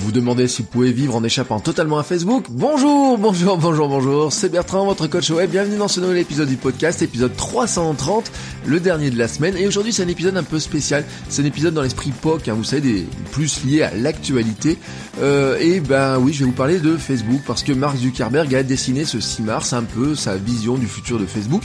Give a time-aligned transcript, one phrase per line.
[0.00, 2.46] Vous demandez si vous pouvez vivre en échappant totalement à Facebook.
[2.48, 6.56] Bonjour, bonjour, bonjour, bonjour, c'est Bertrand, votre coach web, bienvenue dans ce nouvel épisode du
[6.56, 8.32] podcast, épisode 330,
[8.64, 11.44] le dernier de la semaine, et aujourd'hui c'est un épisode un peu spécial, c'est un
[11.44, 14.78] épisode dans l'esprit POC, hein, vous savez, des, plus lié à l'actualité,
[15.20, 18.62] euh, et ben oui, je vais vous parler de Facebook, parce que Mark Zuckerberg a
[18.62, 21.64] dessiné ce 6 mars un peu sa vision du futur de Facebook,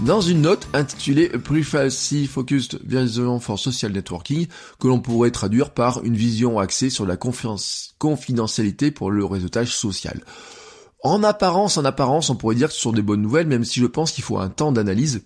[0.00, 4.46] dans une note intitulée Privacy Focused Vision for Social Networking,
[4.78, 10.22] que l'on pourrait traduire par une vision axée sur la confidentialité pour le réseautage social.
[11.02, 13.80] En apparence, en apparence, on pourrait dire que ce sont des bonnes nouvelles, même si
[13.80, 15.22] je pense qu'il faut un temps d'analyse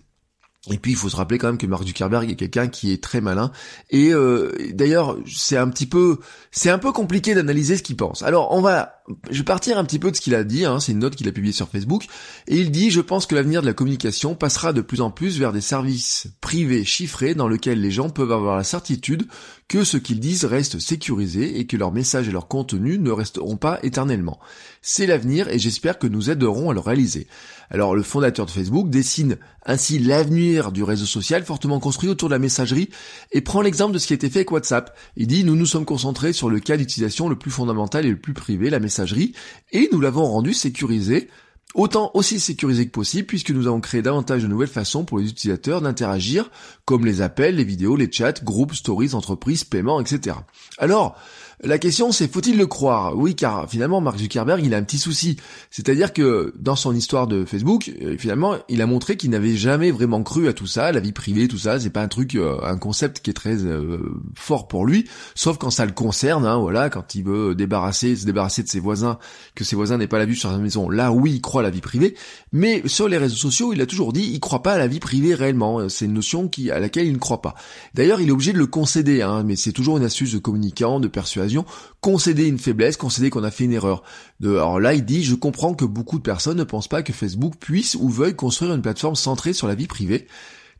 [0.69, 3.01] et puis il faut se rappeler quand même que Mark Zuckerberg est quelqu'un qui est
[3.01, 3.51] très malin.
[3.89, 6.19] Et euh, d'ailleurs, c'est un petit peu,
[6.51, 8.21] c'est un peu compliqué d'analyser ce qu'il pense.
[8.21, 10.63] Alors on va, je vais partir un petit peu de ce qu'il a dit.
[10.65, 12.05] Hein, c'est une note qu'il a publiée sur Facebook.
[12.47, 15.39] Et il dit je pense que l'avenir de la communication passera de plus en plus
[15.39, 19.25] vers des services privés chiffrés dans lesquels les gens peuvent avoir la certitude
[19.67, 23.57] que ce qu'ils disent reste sécurisé et que leurs messages et leurs contenus ne resteront
[23.57, 24.39] pas éternellement.
[24.83, 27.27] C'est l'avenir et j'espère que nous aiderons à le réaliser.
[27.71, 32.33] Alors le fondateur de Facebook dessine ainsi l'avenir du réseau social fortement construit autour de
[32.33, 32.89] la messagerie
[33.31, 34.95] et prend l'exemple de ce qui a été fait avec WhatsApp.
[35.15, 38.19] Il dit nous nous sommes concentrés sur le cas d'utilisation le plus fondamental et le
[38.19, 39.33] plus privé, la messagerie,
[39.71, 41.29] et nous l'avons rendu sécurisé
[41.73, 45.29] Autant aussi sécurisé que possible puisque nous avons créé davantage de nouvelles façons pour les
[45.29, 46.51] utilisateurs d'interagir,
[46.83, 50.35] comme les appels, les vidéos, les chats, groupes, stories, entreprises, paiements, etc.
[50.77, 51.17] Alors,
[51.63, 53.15] la question c'est faut-il le croire?
[53.17, 55.37] Oui, car finalement Mark Zuckerberg il a un petit souci,
[55.69, 59.91] c'est-à-dire que dans son histoire de Facebook, euh, finalement il a montré qu'il n'avait jamais
[59.91, 62.57] vraiment cru à tout ça, la vie privée, tout ça, c'est pas un truc, euh,
[62.63, 63.99] un concept qui est très euh,
[64.35, 68.25] fort pour lui, sauf quand ça le concerne, hein, voilà, quand il veut débarrasser, se
[68.25, 69.19] débarrasser de ses voisins,
[69.53, 70.89] que ses voisins n'aient pas la vue sur sa maison.
[70.89, 72.15] Là, oui, il croit à la vie privée,
[72.51, 74.99] mais sur les réseaux sociaux, il a toujours dit, il croit pas à la vie
[74.99, 75.89] privée réellement.
[75.89, 77.55] C'est une notion qui à laquelle il ne croit pas.
[77.93, 80.99] D'ailleurs, il est obligé de le concéder, hein, mais c'est toujours une astuce de communicant,
[80.99, 81.50] de persuasion
[81.99, 84.03] concéder une faiblesse, concéder qu'on a fait une erreur.
[84.43, 87.55] alors là, il dit, je comprends que beaucoup de personnes ne pensent pas que Facebook
[87.59, 90.27] puisse ou veuille construire une plateforme centrée sur la vie privée.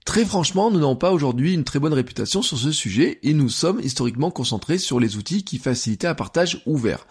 [0.05, 3.49] Très franchement, nous n'avons pas aujourd'hui une très bonne réputation sur ce sujet et nous
[3.49, 7.05] sommes historiquement concentrés sur les outils qui facilitaient un partage ouvert.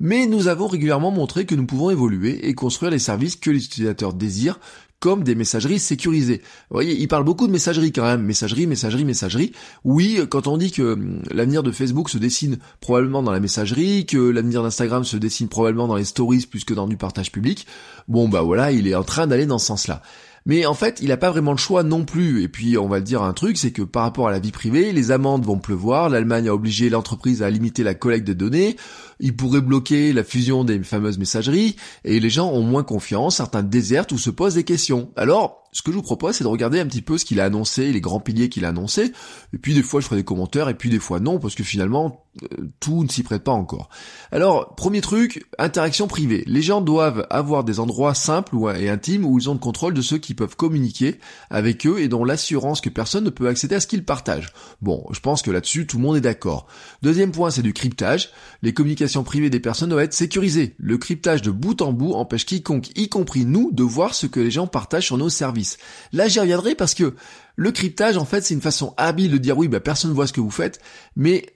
[0.00, 3.64] Mais nous avons régulièrement montré que nous pouvons évoluer et construire les services que les
[3.64, 4.60] utilisateurs désirent
[5.00, 6.42] comme des messageries sécurisées.
[6.70, 9.52] Vous voyez, il parle beaucoup de messagerie quand même, messagerie, messagerie, messagerie.
[9.84, 14.06] Oui, quand on dit que hum, l'avenir de Facebook se dessine probablement dans la messagerie,
[14.06, 17.66] que l'avenir d'Instagram se dessine probablement dans les stories plus que dans du partage public,
[18.08, 20.02] bon bah voilà, il est en train d'aller dans ce sens-là.
[20.48, 22.42] Mais en fait, il n'a pas vraiment le choix non plus.
[22.42, 24.50] Et puis, on va le dire un truc, c'est que par rapport à la vie
[24.50, 26.08] privée, les amendes vont pleuvoir.
[26.08, 28.76] L'Allemagne a obligé l'entreprise à limiter la collecte de données.
[29.20, 31.76] Il pourrait bloquer la fusion des fameuses messageries.
[32.04, 33.36] Et les gens ont moins confiance.
[33.36, 35.10] Certains désertent ou se posent des questions.
[35.16, 37.44] Alors, ce que je vous propose, c'est de regarder un petit peu ce qu'il a
[37.44, 39.12] annoncé, les grands piliers qu'il a annoncés,
[39.52, 41.64] et puis des fois je ferai des commentaires, et puis des fois non, parce que
[41.64, 43.88] finalement, euh, tout ne s'y prête pas encore.
[44.32, 46.44] Alors, premier truc, interaction privée.
[46.46, 50.02] Les gens doivent avoir des endroits simples et intimes où ils ont le contrôle de
[50.02, 51.18] ceux qui peuvent communiquer
[51.50, 54.52] avec eux et dont l'assurance que personne ne peut accéder à ce qu'ils partagent.
[54.82, 56.66] Bon, je pense que là-dessus, tout le monde est d'accord.
[57.02, 58.30] Deuxième point, c'est du cryptage.
[58.62, 60.74] Les communications privées des personnes doivent être sécurisées.
[60.78, 64.40] Le cryptage de bout en bout empêche quiconque, y compris nous, de voir ce que
[64.40, 65.67] les gens partagent sur nos services.
[66.12, 67.14] Là, j'y reviendrai parce que
[67.56, 70.26] le cryptage, en fait, c'est une façon habile de dire oui, bah, personne ne voit
[70.26, 70.80] ce que vous faites,
[71.16, 71.46] mais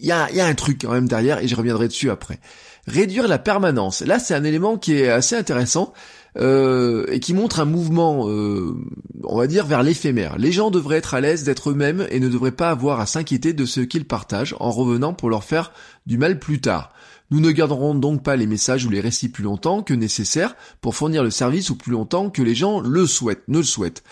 [0.00, 2.38] il y a, un truc quand même derrière et je reviendrai dessus après.
[2.86, 4.02] Réduire la permanence.
[4.02, 5.92] Là, c'est un élément qui est assez intéressant.
[6.36, 8.76] Euh, et qui montre un mouvement, euh,
[9.24, 10.38] on va dire, vers l'éphémère.
[10.38, 13.54] Les gens devraient être à l'aise d'être eux-mêmes et ne devraient pas avoir à s'inquiéter
[13.54, 15.72] de ce qu'ils partagent en revenant pour leur faire
[16.06, 16.92] du mal plus tard.
[17.30, 20.94] Nous ne garderons donc pas les messages ou les récits plus longtemps que nécessaire pour
[20.94, 24.02] fournir le service ou plus longtemps que les gens le souhaitent, ne le souhaitent.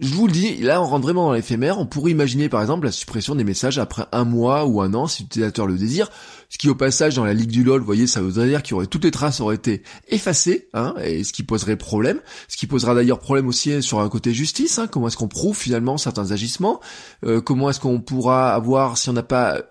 [0.00, 2.86] Je vous le dis, là on rentre vraiment dans l'éphémère, on pourrait imaginer par exemple
[2.86, 6.10] la suppression des messages après un mois ou un an si l'utilisateur le désire,
[6.54, 8.76] Ce qui au passage dans la ligue du LoL, vous voyez, ça voudrait dire qu'il
[8.76, 12.20] aurait toutes les traces auraient été effacées, hein, et ce qui poserait problème.
[12.46, 14.78] Ce qui posera d'ailleurs problème aussi sur un côté justice.
[14.78, 16.80] Hein, comment est-ce qu'on prouve finalement certains agissements
[17.26, 19.62] euh, Comment est-ce qu'on pourra avoir, si on n'a pas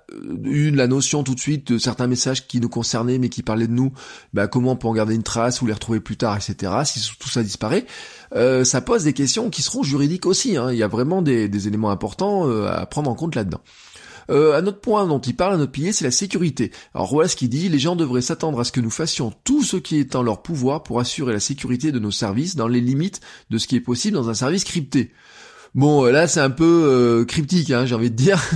[0.44, 3.68] eu la notion tout de suite de certains messages qui nous concernaient mais qui parlaient
[3.68, 3.94] de nous,
[4.34, 6.70] bah, comment on peut en garder une trace ou les retrouver plus tard, etc.
[6.84, 7.86] Si tout ça disparaît,
[8.36, 10.58] euh, ça pose des questions qui seront juridiques aussi.
[10.58, 10.74] Hein.
[10.74, 13.62] Il y a vraiment des, des éléments importants euh, à prendre en compte là-dedans.
[14.30, 16.72] Euh, un autre point dont il parle, un autre pilier, c'est la sécurité.
[16.94, 19.64] Alors voilà ce qu'il dit, les gens devraient s'attendre à ce que nous fassions tout
[19.64, 22.82] ce qui est en leur pouvoir pour assurer la sécurité de nos services dans les
[22.82, 25.12] limites de ce qui est possible dans un service crypté.
[25.76, 28.42] Bon, euh, là c'est un peu euh, cryptique, hein, j'ai envie de dire.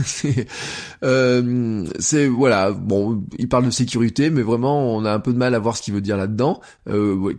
[1.03, 5.37] Euh, c'est voilà, bon, il parle de sécurité, mais vraiment on a un peu de
[5.37, 6.59] mal à voir ce qu'il veut dire là-dedans.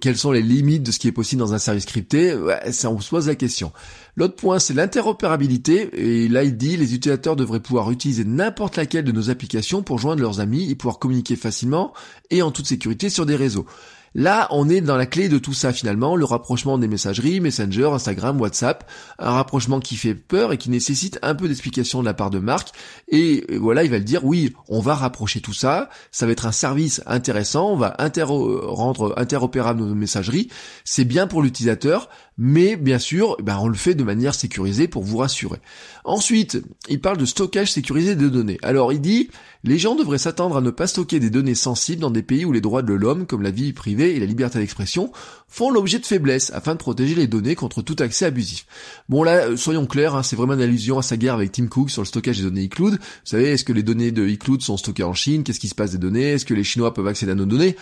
[0.01, 2.37] quelles sont les limites de ce qui est possible dans un service crypté?
[2.37, 3.73] Ouais, ça, On se pose la question.
[4.15, 5.91] L'autre point, c'est l'interopérabilité.
[5.95, 9.99] Et là, il dit, les utilisateurs devraient pouvoir utiliser n'importe laquelle de nos applications pour
[9.99, 11.93] joindre leurs amis et pouvoir communiquer facilement
[12.31, 13.67] et en toute sécurité sur des réseaux.
[14.15, 17.91] Là, on est dans la clé de tout ça finalement, le rapprochement des messageries, Messenger,
[17.93, 18.89] Instagram, WhatsApp,
[19.19, 22.39] un rapprochement qui fait peur et qui nécessite un peu d'explication de la part de
[22.39, 22.71] Marc.
[23.09, 26.47] Et voilà, il va le dire, oui, on va rapprocher tout ça, ça va être
[26.47, 30.49] un service intéressant, on va rendre interopérable nos messageries,
[30.85, 32.09] c'est bien pour l'utilisateur,
[32.39, 35.59] mais bien sûr, ben, on le fait de manière sécurisée pour vous rassurer.
[36.05, 38.59] Ensuite, il parle de stockage sécurisé de données.
[38.63, 39.29] Alors il dit,
[39.65, 42.53] les gens devraient s'attendre à ne pas stocker des données sensibles dans des pays où
[42.53, 45.13] les droits de l'homme, comme la vie privée et la liberté d'expression,
[45.49, 48.67] font l'objet de faiblesses afin de protéger les données contre tout accès abusif.
[49.09, 51.67] Bon là, euh, soyons clairs, hein, c'est vraiment une allusion à sa guerre avec Tim
[51.67, 52.95] Cook sur le stockage des données iCloud.
[52.95, 55.43] Vous savez, est-ce que les données de iCloud sont stockées en Chine?
[55.43, 56.33] Qu'est-ce qui se passe des données?
[56.33, 57.75] Est-ce que les Chinois peuvent accéder à nos données?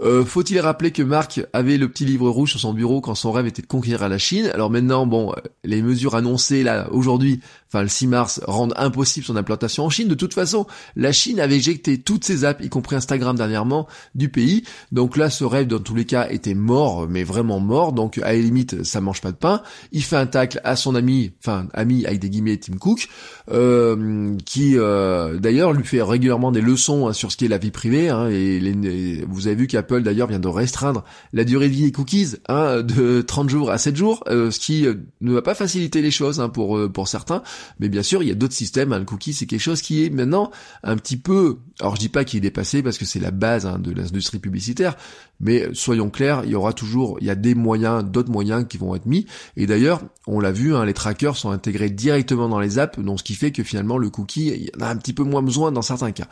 [0.00, 3.32] Euh, faut-il rappeler que Marc avait le petit livre rouge sur son bureau quand son
[3.32, 4.50] rêve était de conquérir la Chine?
[4.54, 9.26] Alors maintenant, bon, euh, les mesures annoncées là aujourd'hui, enfin le 6 mars, rendent impossible
[9.26, 10.08] son implantation en Chine.
[10.08, 10.66] De toute façon,
[10.96, 14.64] la Chine avait éjecté toutes ses apps, y compris Instagram dernièrement, du pays.
[14.90, 17.92] Donc là, ce rêve dans tous les cas était mort, mais vraiment mort.
[17.92, 19.62] Donc à la limite, ça mange pas de pain.
[19.92, 23.08] Il fait un tacle à son ami, enfin ami avec des guillemets, Tim Cook,
[23.50, 27.70] euh, qui d'ailleurs lui fait régulièrement des leçons hein, sur ce qui est la vie
[27.70, 28.08] privée.
[28.08, 31.74] Hein, et les, vous avez vu qu'il Apple d'ailleurs vient de restreindre la durée de
[31.74, 35.32] vie des cookies hein, de 30 jours à 7 jours, euh, ce qui euh, ne
[35.32, 37.42] va pas faciliter les choses hein, pour euh, pour certains.
[37.80, 38.92] Mais bien sûr, il y a d'autres systèmes.
[38.92, 40.50] Hein, le cookie, c'est quelque chose qui est maintenant
[40.82, 41.58] un petit peu.
[41.80, 44.38] Alors je dis pas qu'il est dépassé parce que c'est la base hein, de l'industrie
[44.38, 44.96] publicitaire,
[45.40, 48.78] mais soyons clairs, il y aura toujours, il y a des moyens, d'autres moyens qui
[48.78, 49.26] vont être mis.
[49.56, 53.24] Et d'ailleurs, on l'a vu, les trackers sont intégrés directement dans les apps, donc ce
[53.24, 55.72] qui fait que finalement le cookie, il y en a un petit peu moins besoin
[55.72, 56.28] dans certains cas.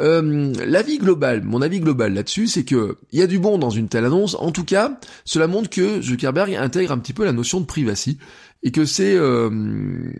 [0.00, 3.70] Euh, l'avis global, mon avis global là-dessus, c'est que il y a du bon dans
[3.70, 4.34] une telle annonce.
[4.34, 8.18] En tout cas, cela montre que Zuckerberg intègre un petit peu la notion de privacy
[8.62, 10.12] et que c'est euh,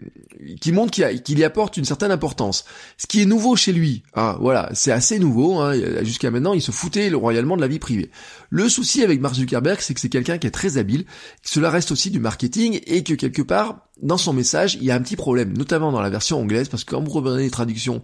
[0.61, 2.65] qui montre qu'il y, apporte une certaine importance.
[2.97, 5.59] Ce qui est nouveau chez lui, hein, voilà, c'est assez nouveau.
[5.59, 8.11] Hein, Jusqu'à maintenant, il se foutait royalement de la vie privée.
[8.49, 11.05] Le souci avec Mark Zuckerberg, c'est que c'est quelqu'un qui est très habile.
[11.43, 14.95] Cela reste aussi du marketing et que quelque part, dans son message, il y a
[14.95, 18.03] un petit problème, notamment dans la version anglaise, parce que quand vous les traductions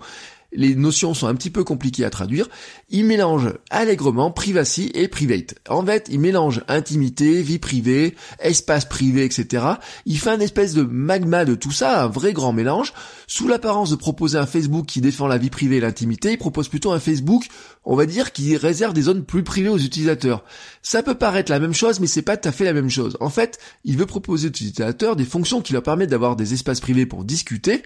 [0.57, 2.49] les notions sont un petit peu compliquées à traduire,
[2.89, 5.55] il mélange allègrement privacy et private.
[5.69, 9.65] En fait, il mélange intimité, vie privée, espace privé, etc.
[10.07, 12.93] Il fait un espèce de magma de tout ça, un vrai grand mélange.
[13.27, 16.69] Sous l'apparence de proposer un Facebook qui défend la vie privée et l'intimité, il propose
[16.69, 17.47] plutôt un Facebook,
[17.85, 20.45] on va dire, qui réserve des zones plus privées aux utilisateurs.
[20.83, 23.17] Ça peut paraître la même chose, mais c'est pas tout à fait la même chose.
[23.21, 26.81] En fait, il veut proposer aux utilisateurs des fonctions qui leur permettent d'avoir des espaces
[26.81, 27.83] privés pour discuter,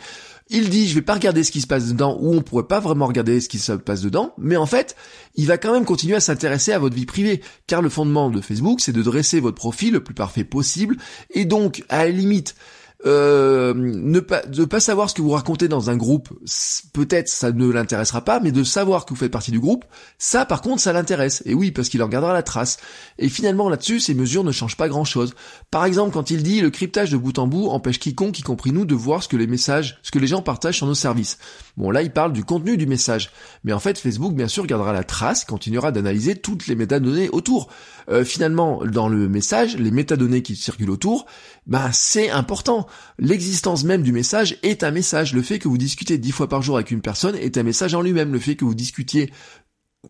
[0.51, 2.81] il dit je vais pas regarder ce qui se passe dedans ou on pourrait pas
[2.81, 4.97] vraiment regarder ce qui se passe dedans, mais en fait,
[5.37, 8.41] il va quand même continuer à s'intéresser à votre vie privée car le fondement de
[8.41, 10.97] Facebook, c'est de dresser votre profil le plus parfait possible
[11.31, 12.55] et donc à la limite
[13.07, 14.21] euh, ne
[14.65, 16.29] pas savoir ce que vous racontez dans un groupe,
[16.93, 19.85] peut-être ça ne l'intéressera pas, mais de savoir que vous faites partie du groupe,
[20.19, 21.43] ça par contre ça l'intéresse.
[21.47, 22.79] Et oui, parce qu'il en gardera la trace.
[23.19, 25.35] Et finalement là-dessus, ces mesures ne changent pas grand-chose.
[25.71, 28.73] Par exemple, quand il dit le cryptage de bout en bout empêche quiconque, y compris
[28.73, 31.39] nous, de voir ce que les messages, ce que les gens partagent sur nos services.
[31.77, 33.31] Bon là, il parle du contenu du message,
[33.65, 37.69] mais en fait Facebook bien sûr gardera la trace, continuera d'analyser toutes les métadonnées autour.
[38.11, 41.27] Euh, finalement, dans le message, les métadonnées qui circulent autour,
[41.67, 42.87] bah c'est important.
[43.85, 45.35] Même du message est un message.
[45.35, 47.95] Le fait que vous discutez dix fois par jour avec une personne est un message
[47.95, 48.33] en lui-même.
[48.33, 49.33] Le fait que vous discutiez,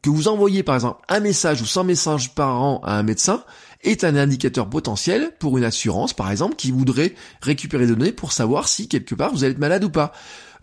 [0.02, 3.44] que vous envoyez par exemple un message ou 100 messages par an à un médecin,
[3.82, 8.32] est un indicateur potentiel pour une assurance, par exemple, qui voudrait récupérer des données pour
[8.32, 10.12] savoir si quelque part vous allez être malade ou pas.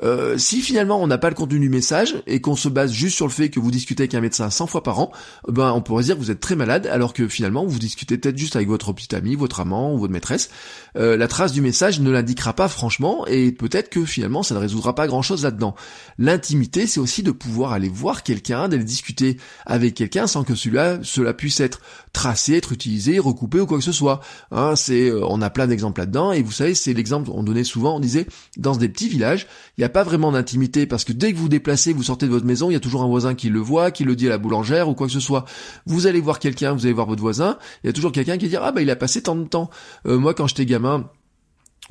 [0.04, 3.16] Euh, si finalement on n'a pas le contenu du message et qu'on se base juste
[3.16, 5.12] sur le fait que vous discutez avec un médecin 100 fois par an,
[5.48, 8.38] ben on pourrait dire que vous êtes très malade alors que finalement vous discutez peut-être
[8.38, 10.50] juste avec votre petit ami, votre amant ou votre maîtresse.
[10.98, 14.60] Euh, la trace du message ne l'indiquera pas franchement et peut-être que finalement ça ne
[14.60, 15.76] résoudra pas grand-chose là-dedans.
[16.18, 21.00] L'intimité, c'est aussi de pouvoir aller voir quelqu'un, d'aller discuter avec quelqu'un sans que celui-là,
[21.04, 21.82] cela puisse être
[22.18, 24.22] tracé, être utilisé, recoupé ou quoi que ce soit.
[24.50, 27.64] Hein, c'est, euh, on a plein d'exemples là-dedans et vous savez, c'est l'exemple qu'on donnait
[27.64, 27.98] souvent.
[27.98, 28.26] On disait
[28.58, 29.46] dans des petits villages,
[29.78, 32.32] il n'y a pas vraiment d'intimité parce que dès que vous déplacez, vous sortez de
[32.32, 34.32] votre maison, il y a toujours un voisin qui le voit, qui le dit à
[34.32, 35.46] la boulangère ou quoi que ce soit.
[35.86, 38.50] Vous allez voir quelqu'un, vous allez voir votre voisin, il y a toujours quelqu'un qui
[38.50, 39.70] dit ah bah il a passé tant de temps.
[40.08, 41.08] Euh, moi quand j'étais gamin,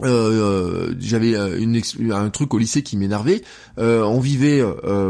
[0.02, 1.80] euh, euh, j'avais euh, une,
[2.12, 3.42] un truc au lycée qui m'énervait.
[3.78, 4.62] on vivait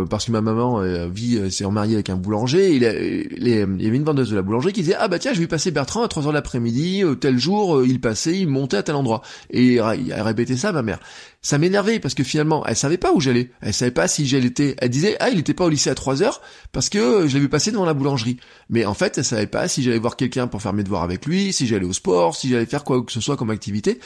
[0.08, 2.74] parce que ma maman vit s'est remariée avec un boulanger.
[2.74, 5.46] il, y avait une vendeuse de la boulangerie qui disait ah bah tiens je vais
[5.46, 8.94] passer Bertrand à 3 heures de l'après-midi tel jour il passait il montait à tel
[8.94, 11.00] endroit et il a répété ça ma mère
[11.46, 13.52] ça m'énervait parce que finalement, elle savait pas où j'allais.
[13.60, 14.74] Elle savait pas si j'allais était.
[14.78, 16.40] Elle disait, ah, il était pas au lycée à 3 heures
[16.72, 18.38] parce que je vu passer devant la boulangerie.
[18.68, 21.24] Mais en fait, elle savait pas si j'allais voir quelqu'un pour faire mes devoirs avec
[21.24, 24.00] lui, si j'allais au sport, si j'allais faire quoi que ce soit comme activité.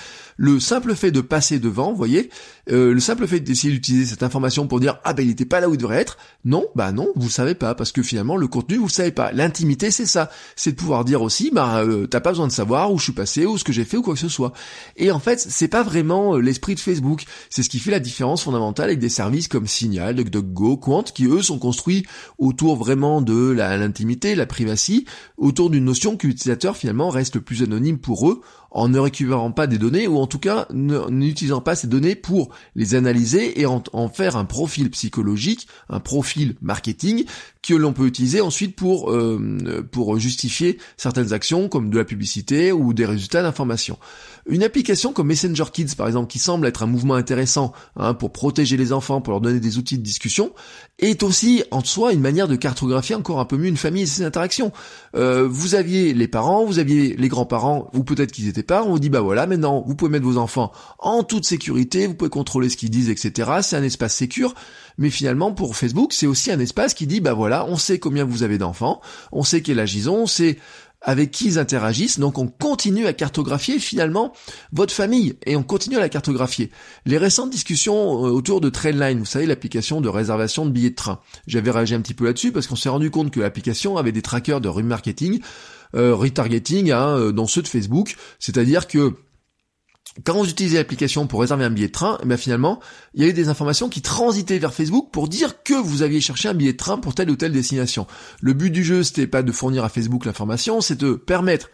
[0.70, 2.30] Simple fait de passer devant, voyez,
[2.70, 5.58] euh, le simple fait d'essayer d'utiliser cette information pour dire, ah ben il était pas
[5.58, 6.16] là où il devrait être.
[6.44, 9.32] Non, bah non, vous savez pas parce que finalement le contenu vous le savez pas.
[9.32, 12.92] L'intimité c'est ça, c'est de pouvoir dire aussi, bah euh, t'as pas besoin de savoir
[12.92, 14.52] où je suis passé ou ce que j'ai fait ou quoi que ce soit.
[14.96, 17.24] Et en fait, c'est pas vraiment euh, l'esprit de Facebook.
[17.50, 21.24] C'est ce qui fait la différence fondamentale avec des services comme Signal, DuckDuckGo, Quant, qui
[21.26, 22.06] eux sont construits
[22.38, 25.04] autour vraiment de l'intimité, la, privacy,
[25.36, 29.50] autour d'une notion que l'utilisateur finalement reste le plus anonyme pour eux en ne récupérant
[29.50, 33.66] pas des données ou en tout cas n'utilisant pas ces données pour les analyser et
[33.66, 37.24] en, faire un profil psychologique, un profil marketing
[37.62, 42.72] que l'on peut utiliser ensuite pour euh, pour justifier certaines actions comme de la publicité
[42.72, 43.98] ou des résultats d'information.
[44.46, 48.32] Une application comme Messenger Kids par exemple qui semble être un mouvement intéressant hein, pour
[48.32, 50.52] protéger les enfants, pour leur donner des outils de discussion,
[50.98, 54.06] est aussi en soi une manière de cartographier encore un peu mieux une famille et
[54.06, 54.72] ses interactions.
[55.14, 58.90] Euh, vous aviez les parents, vous aviez les grands-parents, ou peut-être qu'ils étaient pas, on
[58.90, 62.30] vous dit bah voilà, maintenant vous pouvez mettre vos enfants en toute sécurité, vous pouvez
[62.30, 63.50] contrôler ce qu'ils disent, etc.
[63.62, 64.54] C'est un espace sécur,
[64.98, 68.24] mais finalement pour Facebook c'est aussi un espace qui dit bah voilà, on sait combien
[68.24, 69.00] vous avez d'enfants,
[69.32, 70.58] on sait quel âge ils ont, on sait
[71.02, 74.32] avec qui ils interagissent, donc on continue à cartographier finalement
[74.72, 75.34] votre famille.
[75.46, 76.70] Et on continue à la cartographier.
[77.06, 80.94] Les récentes discussions euh, autour de Trainline, vous savez l'application de réservation de billets de
[80.94, 84.12] train, j'avais réagi un petit peu là-dessus parce qu'on s'est rendu compte que l'application avait
[84.12, 85.40] des trackers de remarketing,
[85.94, 89.14] euh, retargeting hein, euh, dans ceux de Facebook, c'est-à-dire que
[90.24, 92.80] quand vous utilisez l'application pour réserver un billet de train, eh bien finalement,
[93.14, 96.48] il y avait des informations qui transitaient vers Facebook pour dire que vous aviez cherché
[96.48, 98.06] un billet de train pour telle ou telle destination.
[98.40, 101.70] Le but du jeu, c'était pas de fournir à Facebook l'information, c'est de permettre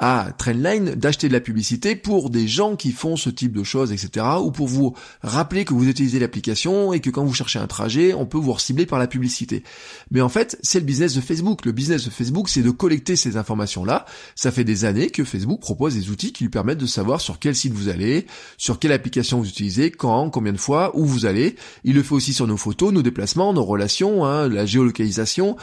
[0.00, 3.92] à Trendline d'acheter de la publicité pour des gens qui font ce type de choses,
[3.92, 4.24] etc.
[4.42, 8.14] Ou pour vous rappeler que vous utilisez l'application et que quand vous cherchez un trajet,
[8.14, 9.62] on peut vous cibler par la publicité.
[10.10, 11.64] Mais en fait, c'est le business de Facebook.
[11.64, 14.06] Le business de Facebook, c'est de collecter ces informations-là.
[14.36, 17.38] Ça fait des années que Facebook propose des outils qui lui permettent de savoir sur
[17.38, 18.26] quel site vous allez,
[18.56, 21.56] sur quelle application vous utilisez, quand, combien de fois, où vous allez.
[21.84, 25.56] Il le fait aussi sur nos photos, nos déplacements, nos relations, hein, la géolocalisation,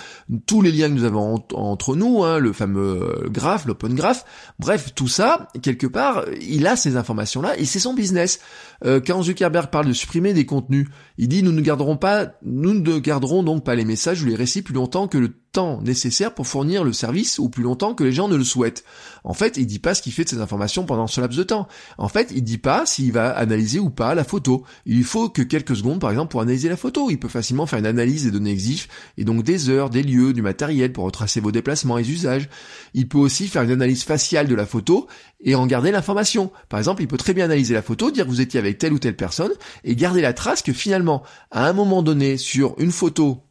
[0.45, 4.24] tous les liens que nous avons entre nous, hein, le fameux graph, l'open graph,
[4.59, 8.39] Bref, tout ça, quelque part, il a ces informations-là et c'est son business.
[8.85, 12.73] Euh, quand Zuckerberg parle de supprimer des contenus, il dit nous ne garderons pas, nous
[12.73, 15.33] ne garderons donc pas les messages ou les récits plus longtemps que le
[15.81, 18.83] nécessaire pour fournir le service ou plus longtemps que les gens ne le souhaitent.
[19.23, 21.43] En fait, il dit pas ce qu'il fait de ces informations pendant ce laps de
[21.43, 21.67] temps.
[21.97, 24.63] En fait, il dit pas s'il va analyser ou pas la photo.
[24.85, 27.09] Il faut que quelques secondes, par exemple, pour analyser la photo.
[27.09, 30.33] Il peut facilement faire une analyse des données exif et donc des heures, des lieux,
[30.33, 32.49] du matériel pour retracer vos déplacements et usages.
[32.93, 35.07] Il peut aussi faire une analyse faciale de la photo
[35.41, 36.51] et en garder l'information.
[36.69, 38.93] Par exemple, il peut très bien analyser la photo, dire que vous étiez avec telle
[38.93, 39.51] ou telle personne
[39.83, 43.44] et garder la trace que finalement, à un moment donné, sur une photo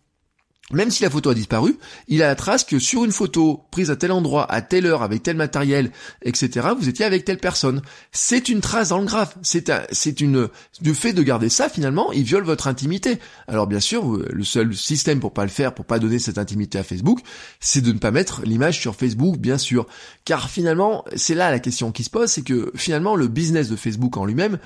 [0.73, 1.77] même si la photo a disparu,
[2.09, 5.03] il a la trace que sur une photo prise à tel endroit, à telle heure,
[5.03, 5.91] avec tel matériel,
[6.23, 7.83] etc., vous étiez avec telle personne.
[8.13, 9.37] C'est une trace dans le graphe.
[9.43, 10.49] C'est c'est une,
[10.81, 13.19] du fait de garder ça, finalement, il viole votre intimité.
[13.47, 16.79] Alors bien sûr, le seul système pour pas le faire, pour pas donner cette intimité
[16.79, 17.21] à Facebook,
[17.61, 19.87] c'est de ne pas mettre l'image sur Facebook, bien sûr.
[20.25, 23.77] Car finalement, c'est là la question qui se pose, c'est que finalement, le business de
[23.77, 24.59] Facebook en lui-même,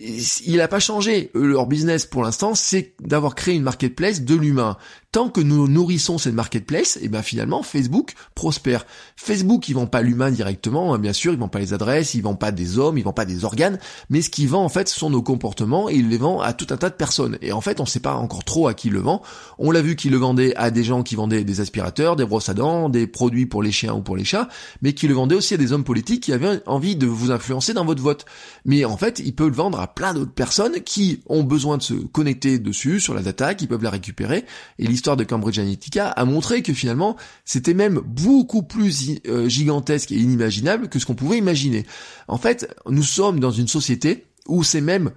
[0.00, 1.30] il n'a pas changé.
[1.34, 4.76] Leur business pour l'instant, c'est d'avoir créé une marketplace de l'humain
[5.10, 8.84] tant que nous nourrissons cette marketplace, et eh ben finalement Facebook prospère.
[9.16, 12.22] Facebook, ils vend pas l'humain directement, hein, bien sûr, ils vend pas les adresses, ils
[12.22, 13.78] vend pas des hommes, ils vend pas des organes,
[14.10, 16.52] mais ce qu'ils vend en fait ce sont nos comportements et il les vend à
[16.52, 17.38] tout un tas de personnes.
[17.40, 19.22] Et en fait, on sait pas encore trop à qui le vend.
[19.58, 22.50] On l'a vu qu'il le vendait à des gens qui vendaient des aspirateurs, des brosses
[22.50, 24.48] à dents, des produits pour les chiens ou pour les chats,
[24.82, 27.72] mais qu'il le vendait aussi à des hommes politiques qui avaient envie de vous influencer
[27.72, 28.26] dans votre vote.
[28.66, 31.82] Mais en fait, il peut le vendre à plein d'autres personnes qui ont besoin de
[31.82, 34.44] se connecter dessus, sur la data, qui peuvent la récupérer.
[34.78, 40.12] Et l'histoire de Cambridge Analytica a montré que finalement, c'était même beaucoup plus euh, gigantesque
[40.12, 41.86] et inimaginable que ce qu'on pouvait imaginer.
[42.28, 45.12] En fait, nous sommes dans une société où c'est même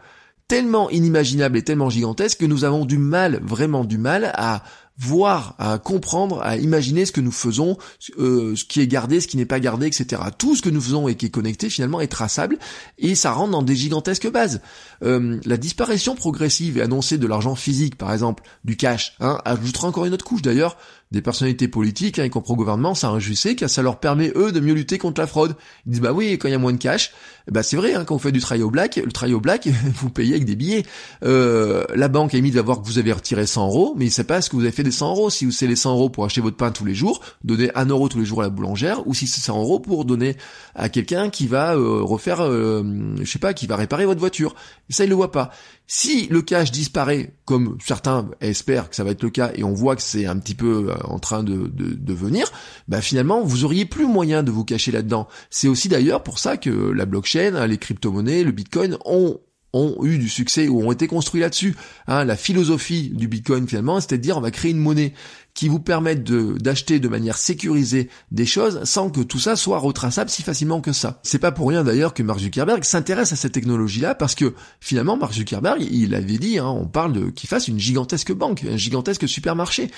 [0.51, 4.63] tellement inimaginable et tellement gigantesque que nous avons du mal, vraiment du mal à
[4.97, 7.77] voir, à comprendre, à imaginer ce que nous faisons,
[8.19, 10.21] euh, ce qui est gardé, ce qui n'est pas gardé, etc.
[10.37, 12.59] Tout ce que nous faisons et qui est connecté finalement est traçable
[12.97, 14.59] et ça rentre dans des gigantesques bases.
[15.03, 19.87] Euh, la disparition progressive et annoncée de l'argent physique, par exemple, du cash, hein, ajoutera
[19.87, 20.75] encore une autre couche d'ailleurs
[21.11, 24.51] des personnalités politiques, hein, y compris au gouvernement, ça réjouissait car ça leur permet eux
[24.51, 25.55] de mieux lutter contre la fraude.
[25.85, 27.11] Ils disent bah oui, quand il y a moins de cash,
[27.49, 30.35] bah c'est vrai, hein, quand vous faites du travail black, le travail black, vous payez
[30.35, 30.83] avec des billets.
[31.23, 34.11] Euh, la banque a mis va voir que vous avez retiré 100 euros, mais il
[34.11, 35.29] sait pas ce que vous avez fait des 100 euros.
[35.29, 38.07] Si c'est les 100 euros pour acheter votre pain tous les jours, donner 1 euro
[38.07, 40.37] tous les jours à la boulangère, ou si c'est 100 euros pour donner
[40.75, 42.83] à quelqu'un qui va euh, refaire, euh,
[43.21, 44.55] je sais pas, qui va réparer votre voiture.
[44.89, 45.51] Ça, il le voit pas.
[45.93, 49.73] Si le cash disparaît, comme certains espèrent que ça va être le cas, et on
[49.73, 52.49] voit que c'est un petit peu euh, en train de, de, venir,
[52.87, 55.27] bah finalement, vous auriez plus moyen de vous cacher là-dedans.
[55.49, 59.41] C'est aussi d'ailleurs pour ça que la blockchain, les crypto-monnaies, le bitcoin ont
[59.73, 61.75] ont eu du succès ou ont été construits là-dessus.
[62.07, 65.13] Hein, la philosophie du Bitcoin finalement, c'était de dire on va créer une monnaie
[65.53, 70.29] qui vous permettent d'acheter de manière sécurisée des choses sans que tout ça soit retraçable
[70.29, 71.19] si facilement que ça.
[71.23, 75.17] C'est pas pour rien d'ailleurs que Mark Zuckerberg s'intéresse à cette technologie-là parce que finalement
[75.17, 78.77] Mark Zuckerberg, il avait dit, hein, on parle de qu'il fasse une gigantesque banque, un
[78.77, 79.91] gigantesque supermarché.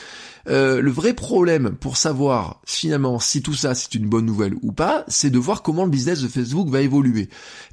[0.49, 4.71] Euh, le vrai problème pour savoir finalement si tout ça c'est une bonne nouvelle ou
[4.71, 7.29] pas, c'est de voir comment le business de Facebook va évoluer.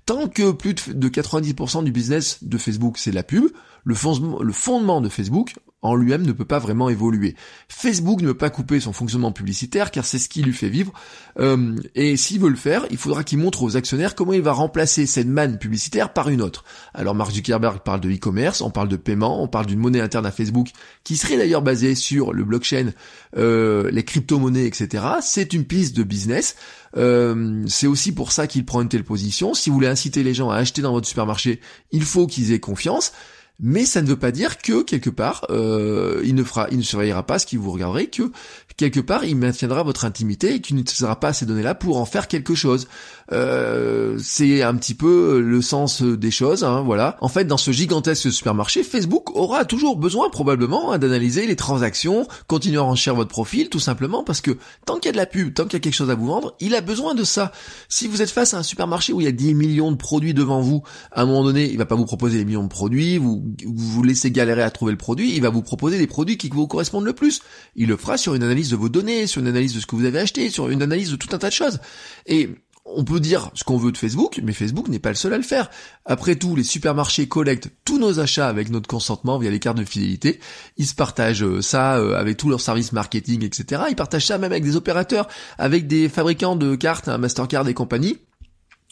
[0.07, 3.47] Tant que plus de 90% du business de Facebook c'est la pub,
[3.85, 7.35] le fondement de Facebook, en lui-même ne peut pas vraiment évoluer.
[7.69, 10.93] Facebook ne peut pas couper son fonctionnement publicitaire car c'est ce qui lui fait vivre.
[11.39, 14.53] Euh, et s'il veut le faire, il faudra qu'il montre aux actionnaires comment il va
[14.53, 16.65] remplacer cette manne publicitaire par une autre.
[16.93, 20.27] Alors Mark Zuckerberg parle de e-commerce, on parle de paiement, on parle d'une monnaie interne
[20.27, 20.69] à Facebook
[21.03, 22.93] qui serait d'ailleurs basée sur le blockchain,
[23.37, 25.05] euh, les crypto-monnaies, etc.
[25.23, 26.57] C'est une piste de business.
[26.97, 29.55] Euh, c'est aussi pour ça qu'il prend une telle position.
[29.55, 31.61] Si vous voulez inciter les gens à acheter dans votre supermarché,
[31.93, 33.13] il faut qu'ils aient confiance
[33.63, 36.83] mais ça ne veut pas dire que quelque part euh, il ne fera, il ne
[36.83, 38.31] surveillera pas ce qui vous regarderez, que
[38.77, 42.29] quelque part il maintiendra votre intimité et qu'il n'utilisera pas ces données-là pour en faire
[42.29, 42.89] quelque chose.
[43.33, 47.17] Euh, c'est un petit peu le sens des choses, hein, voilà.
[47.21, 52.27] En fait, dans ce gigantesque supermarché, Facebook aura toujours besoin probablement hein, d'analyser les transactions,
[52.47, 55.27] continuer à enrichir votre profil, tout simplement parce que tant qu'il y a de la
[55.27, 57.53] pub, tant qu'il y a quelque chose à vous vendre, il a besoin de ça.
[57.89, 60.35] Si vous êtes face à un supermarché où il y a 10 millions de produits
[60.35, 63.19] devant vous, à un moment donné, il va pas vous proposer des millions de produits,
[63.19, 66.49] vous vous laissez galérer à trouver le produit, il va vous proposer des produits qui
[66.49, 67.41] vous correspondent le plus.
[67.77, 69.97] Il le fera sur une analyse de vos données, sur une analyse de ce que
[69.97, 71.81] vous avez acheté, sur une analyse de tout un tas de choses.
[72.27, 72.51] Et
[72.85, 75.37] on peut dire ce qu'on veut de Facebook, mais Facebook n'est pas le seul à
[75.37, 75.71] le faire.
[76.07, 79.85] Après tout, les supermarchés collectent tous nos achats avec notre consentement via les cartes de
[79.85, 80.41] fidélité.
[80.77, 83.83] Ils se partagent euh, ça euh, avec tous leurs services marketing, etc.
[83.91, 88.19] Ils partagent ça même avec des opérateurs, avec des fabricants de cartes, Mastercard et compagnie.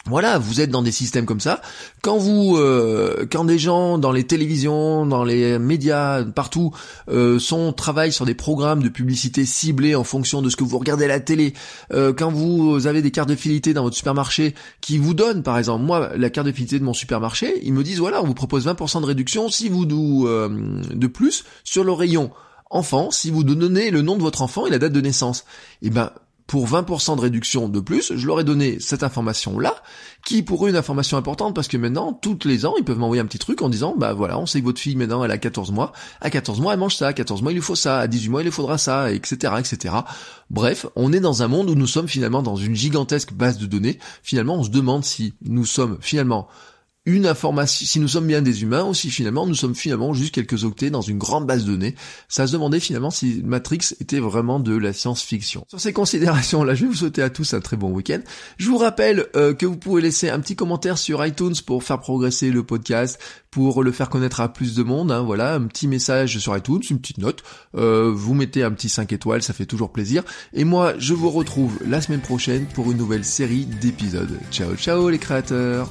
[0.08, 1.60] Voilà, vous êtes dans des systèmes comme ça.
[2.02, 6.72] Quand vous, euh, quand des gens dans les télévisions, dans les médias, partout,
[7.10, 10.78] euh, sont travaillent sur des programmes de publicité ciblés en fonction de ce que vous
[10.78, 11.52] regardez à la télé.
[11.92, 15.58] Euh, quand vous avez des cartes de fidélité dans votre supermarché qui vous donnent, par
[15.58, 18.34] exemple, moi, la carte de fidélité de mon supermarché, ils me disent voilà, on vous
[18.34, 22.30] propose 20% de réduction si vous nous de plus sur le rayon
[22.70, 25.44] enfant si vous donnez le nom de votre enfant et la date de naissance.
[25.82, 26.10] Eh ben
[26.48, 29.76] pour 20% de réduction de plus, je leur ai donné cette information-là,
[30.24, 33.20] qui pour eux une information importante parce que maintenant, toutes les ans, ils peuvent m'envoyer
[33.20, 35.36] un petit truc en disant, bah voilà, on sait que votre fille maintenant, elle a
[35.36, 37.98] 14 mois, à 14 mois, elle mange ça, à 14 mois, il lui faut ça,
[37.98, 39.94] à 18 mois, il lui faudra ça, etc., etc.
[40.48, 43.66] Bref, on est dans un monde où nous sommes finalement dans une gigantesque base de
[43.66, 43.98] données.
[44.22, 46.48] Finalement, on se demande si nous sommes finalement
[47.08, 50.34] une information, si nous sommes bien des humains, ou si finalement nous sommes finalement juste
[50.34, 51.94] quelques octets dans une grande base de données.
[52.28, 55.64] Ça se demandait finalement si Matrix était vraiment de la science-fiction.
[55.68, 58.20] Sur ces considérations-là, je vais vous souhaiter à tous un très bon week-end.
[58.58, 61.98] Je vous rappelle euh, que vous pouvez laisser un petit commentaire sur iTunes pour faire
[61.98, 63.18] progresser le podcast,
[63.50, 65.10] pour le faire connaître à plus de monde.
[65.10, 67.42] Hein, voilà, un petit message sur iTunes, une petite note.
[67.74, 70.24] Euh, vous mettez un petit 5 étoiles, ça fait toujours plaisir.
[70.52, 74.38] Et moi, je vous retrouve la semaine prochaine pour une nouvelle série d'épisodes.
[74.50, 75.90] Ciao, ciao les créateurs